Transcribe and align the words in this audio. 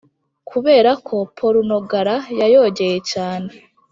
Kubera 0.49 0.91
ko 1.07 1.15
porunogara 1.37 2.15
ya 2.39 2.47
yogeye 2.53 2.97
cyane 3.11 3.49